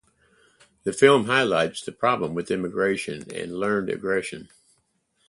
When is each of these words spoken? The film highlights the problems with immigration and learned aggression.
The 0.81 0.93
film 0.93 1.25
highlights 1.25 1.83
the 1.83 1.91
problems 1.91 2.33
with 2.33 2.49
immigration 2.49 3.31
and 3.31 3.59
learned 3.59 3.91
aggression. 3.91 4.49